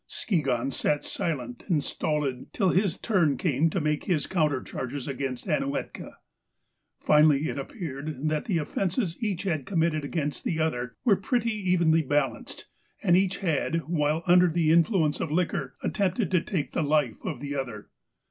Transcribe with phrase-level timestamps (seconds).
[0.09, 5.45] "Skigahn sat silent and stolid till his turn came to make his counter charges against
[5.45, 6.13] Ainuetka."
[7.07, 12.01] Finally, it appeared, that the offences each had committed against the other were pretty evenly
[12.01, 12.65] balanced,
[13.03, 17.39] and each had, while under the influence of liquor, attempted to take the life of
[17.39, 17.91] the other.